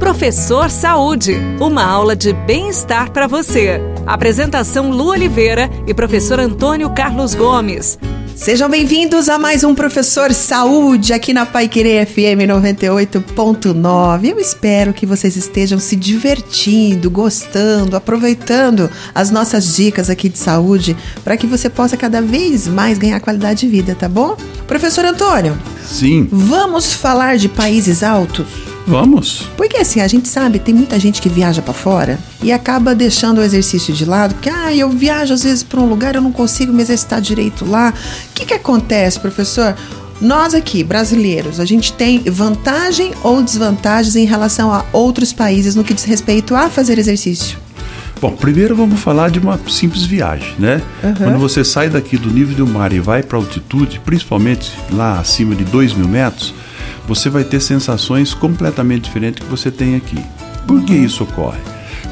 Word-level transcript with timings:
Professor 0.00 0.70
Saúde, 0.70 1.36
uma 1.60 1.84
aula 1.84 2.16
de 2.16 2.32
bem-estar 2.32 3.12
para 3.12 3.26
você. 3.26 3.78
Apresentação 4.06 4.90
Lu 4.90 5.08
Oliveira 5.10 5.70
e 5.86 5.92
professor 5.92 6.40
Antônio 6.40 6.88
Carlos 6.88 7.34
Gomes. 7.34 7.98
Sejam 8.34 8.70
bem-vindos 8.70 9.28
a 9.28 9.38
mais 9.38 9.62
um 9.62 9.74
Professor 9.74 10.32
Saúde 10.32 11.12
aqui 11.12 11.34
na 11.34 11.44
Pai 11.44 11.68
Querer 11.68 12.06
FM 12.06 12.48
98.9. 12.48 14.24
Eu 14.24 14.38
espero 14.40 14.94
que 14.94 15.04
vocês 15.04 15.36
estejam 15.36 15.78
se 15.78 15.94
divertindo, 15.94 17.10
gostando, 17.10 17.94
aproveitando 17.94 18.90
as 19.14 19.30
nossas 19.30 19.76
dicas 19.76 20.08
aqui 20.08 20.30
de 20.30 20.38
saúde 20.38 20.96
para 21.22 21.36
que 21.36 21.46
você 21.46 21.68
possa 21.68 21.98
cada 21.98 22.22
vez 22.22 22.66
mais 22.66 22.96
ganhar 22.96 23.20
qualidade 23.20 23.60
de 23.60 23.68
vida, 23.68 23.94
tá 23.94 24.08
bom? 24.08 24.34
Professor 24.66 25.04
Antônio. 25.04 25.56
Sim. 25.84 26.26
Vamos 26.32 26.94
falar 26.94 27.36
de 27.36 27.50
países 27.50 28.02
altos? 28.02 28.69
Vamos. 28.90 29.48
Porque 29.56 29.76
assim, 29.76 30.00
a 30.00 30.08
gente 30.08 30.28
sabe, 30.28 30.58
tem 30.58 30.74
muita 30.74 30.98
gente 30.98 31.22
que 31.22 31.28
viaja 31.28 31.62
para 31.62 31.72
fora 31.72 32.18
e 32.42 32.50
acaba 32.50 32.94
deixando 32.94 33.38
o 33.38 33.42
exercício 33.42 33.94
de 33.94 34.04
lado, 34.04 34.34
porque 34.34 34.50
ah, 34.50 34.74
eu 34.74 34.90
viajo 34.90 35.32
às 35.32 35.44
vezes 35.44 35.62
para 35.62 35.80
um 35.80 35.88
lugar, 35.88 36.14
eu 36.14 36.20
não 36.20 36.32
consigo 36.32 36.72
me 36.72 36.82
exercitar 36.82 37.20
direito 37.20 37.64
lá. 37.64 37.94
O 38.30 38.34
que 38.34 38.46
que 38.46 38.54
acontece, 38.54 39.18
professor? 39.20 39.76
Nós 40.20 40.54
aqui, 40.54 40.84
brasileiros, 40.84 41.58
a 41.58 41.64
gente 41.64 41.94
tem 41.94 42.18
vantagem 42.18 43.12
ou 43.22 43.42
desvantagens 43.42 44.16
em 44.16 44.26
relação 44.26 44.72
a 44.72 44.84
outros 44.92 45.32
países 45.32 45.74
no 45.74 45.82
que 45.82 45.94
diz 45.94 46.04
respeito 46.04 46.54
a 46.54 46.68
fazer 46.68 46.98
exercício? 46.98 47.58
Bom, 48.20 48.32
primeiro 48.32 48.76
vamos 48.76 49.00
falar 49.00 49.30
de 49.30 49.38
uma 49.38 49.58
simples 49.66 50.04
viagem, 50.04 50.54
né? 50.58 50.82
Uhum. 51.02 51.14
Quando 51.14 51.38
você 51.38 51.64
sai 51.64 51.88
daqui 51.88 52.18
do 52.18 52.30
nível 52.30 52.54
do 52.54 52.66
mar 52.66 52.92
e 52.92 53.00
vai 53.00 53.22
para 53.22 53.38
altitude, 53.38 53.98
principalmente 54.04 54.72
lá 54.92 55.18
acima 55.18 55.54
de 55.54 55.64
2 55.64 55.94
mil 55.94 56.06
metros, 56.06 56.52
você 57.10 57.28
vai 57.28 57.42
ter 57.42 57.58
sensações 57.58 58.32
completamente 58.32 59.02
diferentes 59.02 59.42
que 59.42 59.50
você 59.50 59.68
tem 59.68 59.96
aqui. 59.96 60.16
Por 60.64 60.84
que 60.84 60.94
isso 60.94 61.24
ocorre? 61.24 61.58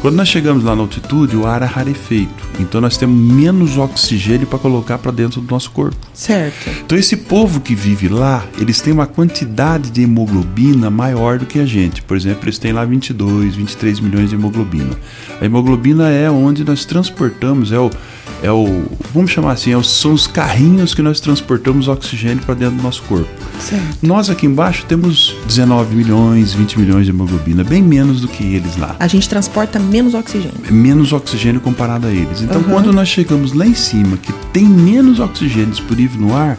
Quando 0.01 0.16
nós 0.16 0.27
chegamos 0.27 0.65
lá 0.65 0.74
na 0.74 0.83
altitude, 0.83 1.37
o 1.37 1.46
ar 1.46 1.63
é 1.63 1.66
rarefeito. 1.66 2.49
Então 2.59 2.80
nós 2.80 2.96
temos 2.96 3.16
menos 3.16 3.79
oxigênio 3.79 4.49
para 4.49 4.59
colocar 4.59 4.99
para 4.99 5.13
dentro 5.13 5.41
do 5.41 5.49
nosso 5.49 5.71
corpo. 5.71 5.96
Certo. 6.13 6.69
Então 6.85 6.99
esse 6.99 7.16
povo 7.16 7.60
que 7.60 7.76
vive 7.76 8.09
lá, 8.09 8.45
eles 8.59 8.80
têm 8.80 8.93
uma 8.93 9.07
quantidade 9.07 9.93
de 9.93 10.02
hemoglobina 10.02 10.91
maior 10.91 11.38
do 11.38 11.46
que 11.46 11.60
a 11.60 11.65
gente. 11.65 12.02
Por 12.02 12.16
exemplo, 12.16 12.46
eles 12.46 12.59
têm 12.59 12.73
lá 12.73 12.85
22, 12.85 13.54
23 13.54 14.01
milhões 14.01 14.30
de 14.30 14.35
hemoglobina. 14.35 14.99
A 15.41 15.45
hemoglobina 15.45 16.10
é 16.10 16.29
onde 16.29 16.65
nós 16.65 16.85
transportamos, 16.85 17.71
é 17.71 17.79
o 17.79 17.88
é 18.43 18.51
o 18.51 18.85
vamos 19.13 19.31
chamar 19.31 19.53
assim, 19.53 19.75
é 19.75 19.83
são 19.83 20.13
os 20.13 20.27
carrinhos 20.27 20.95
que 20.95 21.03
nós 21.03 21.21
transportamos 21.21 21.89
oxigênio 21.89 22.43
para 22.45 22.55
dentro 22.55 22.77
do 22.77 22.83
nosso 22.83 23.03
corpo. 23.03 23.29
Certo. 23.61 23.99
Nós 24.03 24.31
aqui 24.31 24.47
embaixo 24.47 24.85
temos 24.87 25.35
19 25.47 25.95
milhões, 25.95 26.53
20 26.53 26.79
milhões 26.79 27.05
de 27.07 27.11
hemoglobina, 27.11 27.65
bem 27.65 27.83
menos 27.83 28.21
do 28.21 28.29
que 28.29 28.45
eles 28.55 28.77
lá. 28.77 28.97
A 28.99 29.07
gente 29.07 29.29
transporta 29.29 29.79
menos 29.79 30.15
oxigênio. 30.15 30.55
Menos 30.71 31.13
oxigênio 31.13 31.61
comparado 31.61 32.07
a 32.07 32.11
eles. 32.11 32.43
Então, 32.43 32.59
uhum. 32.59 32.71
quando 32.71 32.93
nós 32.93 33.09
chegamos 33.09 33.53
lá 33.53 33.66
em 33.66 33.75
cima, 33.75 34.16
que 34.16 34.33
tem 34.53 34.65
menos 34.65 35.19
oxigênio 35.21 35.71
disponível 35.71 36.21
no 36.21 36.37
ar, 36.37 36.59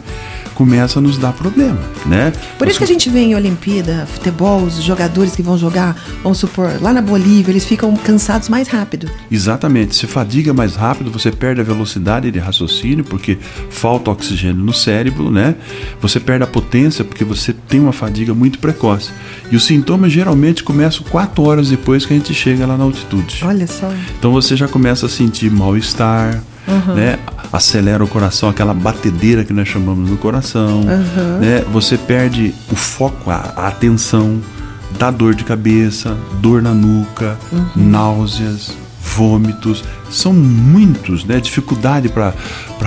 começa 0.60 0.98
a 0.98 1.02
nos 1.02 1.16
dar 1.16 1.32
problema, 1.32 1.78
né? 2.04 2.34
Por 2.58 2.68
isso 2.68 2.76
que 2.76 2.84
a 2.84 2.86
gente 2.86 3.08
vê 3.08 3.20
em 3.20 3.34
Olimpíada, 3.34 4.06
futebol, 4.06 4.62
os 4.62 4.82
jogadores 4.82 5.34
que 5.34 5.42
vão 5.42 5.56
jogar, 5.56 5.96
vamos 6.22 6.36
supor, 6.36 6.70
lá 6.82 6.92
na 6.92 7.00
Bolívia, 7.00 7.50
eles 7.50 7.64
ficam 7.64 7.96
cansados 7.96 8.50
mais 8.50 8.68
rápido. 8.68 9.10
Exatamente, 9.30 9.96
se 9.96 10.06
fadiga 10.06 10.52
mais 10.52 10.76
rápido, 10.76 11.10
você 11.10 11.32
perde 11.32 11.62
a 11.62 11.64
velocidade 11.72 12.30
de 12.30 12.38
raciocínio 12.38 13.04
porque 13.04 13.38
falta 13.70 14.10
oxigênio 14.10 14.62
no 14.62 14.72
cérebro, 14.72 15.30
né? 15.30 15.54
Você 16.00 16.20
perde 16.20 16.44
a 16.44 16.46
potência 16.46 17.04
porque 17.04 17.24
você 17.24 17.52
tem 17.52 17.80
uma 17.80 17.92
fadiga 17.92 18.34
muito 18.34 18.58
precoce. 18.58 19.10
E 19.50 19.56
os 19.56 19.64
sintomas 19.64 20.12
geralmente 20.12 20.62
começam 20.62 21.04
quatro 21.08 21.42
horas 21.44 21.70
depois 21.70 22.06
que 22.06 22.12
a 22.12 22.16
gente 22.16 22.32
chega 22.34 22.66
lá 22.66 22.76
na 22.76 22.84
altitude. 22.84 23.40
Olha 23.44 23.66
só. 23.66 23.92
Então 24.18 24.32
você 24.32 24.56
já 24.56 24.68
começa 24.68 25.06
a 25.06 25.08
sentir 25.08 25.50
mal-estar, 25.50 26.42
uhum. 26.66 26.94
né? 26.94 27.18
Acelera 27.52 28.02
o 28.02 28.06
coração, 28.06 28.48
aquela 28.48 28.72
batedeira 28.72 29.44
que 29.44 29.52
nós 29.52 29.66
chamamos 29.66 30.08
no 30.08 30.16
coração, 30.16 30.82
uhum. 30.82 31.38
né? 31.40 31.64
Você 31.72 31.98
perde 31.98 32.54
o 32.70 32.76
foco, 32.76 33.30
a, 33.30 33.52
a, 33.56 33.68
atenção, 33.68 34.40
dá 34.98 35.10
dor 35.10 35.34
de 35.34 35.42
cabeça, 35.44 36.16
dor 36.40 36.62
na 36.62 36.72
nuca, 36.72 37.36
uhum. 37.52 37.68
náuseas, 37.76 38.72
vômitos, 39.20 39.84
são 40.10 40.32
muitos, 40.32 41.26
né? 41.26 41.38
Dificuldade 41.38 42.08
para 42.08 42.32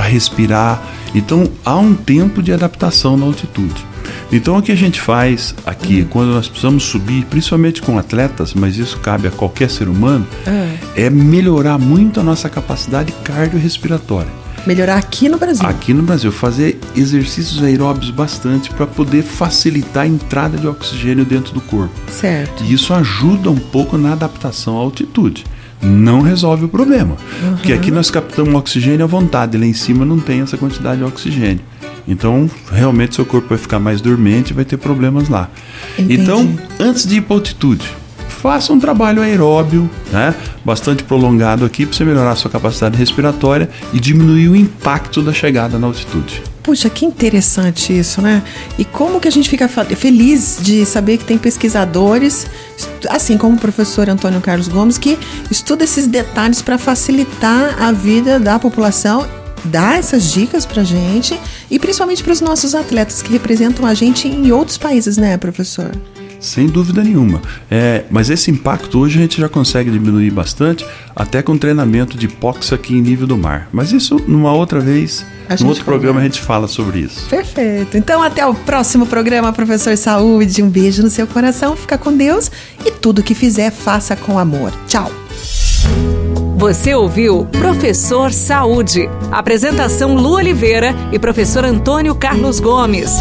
respirar. 0.02 0.82
Então 1.14 1.48
há 1.64 1.78
um 1.78 1.94
tempo 1.94 2.42
de 2.42 2.52
adaptação 2.52 3.16
na 3.16 3.28
altitude. 3.28 3.86
Então 4.32 4.58
o 4.58 4.62
que 4.64 4.72
a 4.72 4.76
gente 4.76 5.00
faz 5.00 5.54
aqui, 5.64 6.02
uhum. 6.02 6.08
quando 6.08 6.30
nós 6.34 6.48
precisamos 6.48 6.84
subir, 6.86 7.24
principalmente 7.26 7.84
com 7.84 8.00
atletas, 8.00 8.56
mas 8.56 8.78
isso 8.78 8.98
cabe 8.98 9.28
a 9.28 9.32
qualquer 9.32 9.70
ser 9.70 9.88
humano, 9.88 10.26
uhum. 10.48 10.78
é 10.96 11.08
melhorar 11.10 11.78
muito 11.78 12.20
a 12.20 12.24
nossa 12.24 12.50
capacidade 12.50 13.12
cardiorrespiratória. 13.24 14.43
Melhorar 14.66 14.97
aqui 14.97 15.28
no 15.28 15.38
Brasil. 15.38 15.66
Aqui 15.68 15.94
no 15.94 16.03
Brasil, 16.03 16.31
fazer 16.31 16.79
exercícios 16.96 17.62
aeróbios 17.62 18.09
bastante 18.09 18.69
para 18.69 18.88
poder 18.88 19.24
facilitar 19.24 20.03
a 20.03 20.07
entrada 20.07 20.57
de 20.57 20.68
oxigênio 20.68 21.25
dentro 21.25 21.53
do 21.53 21.62
corpo. 21.62 21.94
Certo. 22.09 22.63
E 22.63 22.73
isso 22.73 22.94
ajuda 22.94 23.50
um 23.50 23.59
pouco 23.59 23.97
na 23.97 24.13
adaptação 24.13 24.78
à 24.78 24.79
altitude 24.79 25.44
não 25.85 26.22
resolve 26.22 26.66
o 26.66 26.69
problema. 26.69 27.18
Uhum. 27.41 27.56
Porque 27.56 27.73
aqui 27.73 27.91
nós 27.91 28.09
captamos 28.09 28.53
oxigênio 28.56 29.03
à 29.03 29.07
vontade, 29.07 29.57
lá 29.57 29.66
em 29.66 29.73
cima 29.73 30.06
não 30.06 30.18
tem 30.18 30.41
essa 30.41 30.57
quantidade 30.57 31.00
de 31.00 31.03
oxigênio. 31.03 31.59
Então, 32.07 32.50
realmente, 32.72 33.16
seu 33.16 33.25
corpo 33.25 33.50
vai 33.50 33.57
ficar 33.57 33.79
mais 33.79 34.02
dormente 34.02 34.52
e 34.52 34.53
vai 34.53 34.66
ter 34.66 34.78
problemas 34.78 35.29
lá. 35.29 35.50
Entendi. 35.97 36.22
Então, 36.22 36.57
antes 36.79 37.06
de 37.06 37.18
ir 37.18 37.22
para 37.22 37.35
altitude, 37.35 37.85
faça 38.44 38.74
um 38.74 38.80
trabalho 38.80 39.22
aeróbio, 39.22 39.90
né? 40.12 40.36
Bastante 40.66 41.02
prolongado 41.02 41.64
aqui 41.64 41.86
para 41.86 41.96
você 41.96 42.04
melhorar 42.04 42.31
a 42.31 42.36
sua 42.36 42.52
capacidade 42.52 42.98
respiratória 42.98 43.70
e 43.94 44.02
diminuir 44.02 44.50
o 44.50 44.56
impacto 44.56 45.22
da 45.22 45.31
chegada 45.31 45.80
na 45.80 45.88
altitude. 45.88 46.44
Puxa, 46.62 46.90
que 46.90 47.06
interessante 47.06 47.98
isso, 47.98 48.22
né? 48.22 48.44
E 48.78 48.84
como 48.84 49.22
que 49.22 49.30
a 49.30 49.32
gente 49.32 49.50
fica 49.50 49.70
feliz 49.70 50.59
de 50.62 50.86
saber 50.86 51.20
que 51.20 51.24
tem 51.24 51.38
pesquisadores, 51.38 52.46
assim 53.09 53.38
como 53.38 53.56
o 53.56 53.59
professor 53.59 54.09
Antônio 54.09 54.42
Carlos 54.42 54.68
Gomes, 54.68 54.98
que 54.98 55.18
estuda 55.50 55.86
esses 55.86 56.06
detalhes 56.06 56.62
para 56.62 56.78
facilitar 56.78 57.82
a 57.82 57.94
vida 57.94 58.42
da 58.42 58.59
população 58.59 59.26
dar 59.64 59.98
essas 59.98 60.30
dicas 60.34 60.66
pra 60.66 60.84
gente 60.84 61.40
e 61.72 61.80
principalmente 61.80 62.22
para 62.22 62.34
os 62.34 62.42
nossos 62.42 62.76
atletas 62.76 63.22
que 63.22 63.32
representam 63.32 63.86
a 63.86 63.94
gente 63.94 64.28
em 64.28 64.52
outros 64.52 64.78
países, 64.78 65.16
né, 65.16 65.38
professor? 65.38 65.92
Sem 66.44 66.68
dúvida 66.68 67.02
nenhuma. 67.02 67.42
É, 67.72 68.04
mas 68.12 68.30
esse 68.30 68.52
impacto 68.52 69.00
hoje 69.00 69.18
a 69.18 69.22
gente 69.22 69.40
já 69.40 69.48
consegue 69.48 69.90
diminuir 69.90 70.30
bastante, 70.30 70.86
até 71.16 71.42
com 71.42 71.58
treinamento 71.58 72.18
de 72.18 72.26
hipóxia 72.26 72.76
aqui 72.76 72.96
em 72.98 73.02
nível 73.02 73.26
do 73.26 73.38
mar. 73.38 73.70
Mas 73.72 73.94
isso 73.94 74.22
numa 74.28 74.52
outra 74.52 74.82
vez, 74.82 75.26
num 75.62 75.68
outro 75.68 75.86
programa 75.86 76.20
a 76.20 76.24
gente 76.24 76.42
fala 76.42 76.68
sobre 76.68 77.00
isso. 77.00 77.30
Perfeito. 77.30 77.98
Então 77.98 78.22
até 78.22 78.46
o 78.46 78.53
próximo 78.53 79.06
programa, 79.06 79.53
professor 79.53 79.96
Saúde. 79.96 80.62
Um 80.62 80.70
beijo 80.70 81.02
no 81.02 81.09
seu 81.09 81.26
coração, 81.26 81.78
fica 81.78 81.98
com 81.98 82.16
Deus 82.16 82.52
e 82.86 82.92
tudo 82.92 83.24
que 83.24 83.34
fizer, 83.34 83.72
faça 83.72 84.14
com 84.14 84.38
amor. 84.38 84.74
Tchau. 84.86 85.09
Você 86.58 86.94
ouviu 86.94 87.46
Professor 87.46 88.34
Saúde. 88.34 89.09
Apresentação 89.32 90.16
Lu 90.16 90.36
Oliveira 90.36 90.94
e 91.12 91.18
professor 91.18 91.64
Antônio 91.64 92.14
Carlos 92.16 92.59
Gomes. 92.59 93.12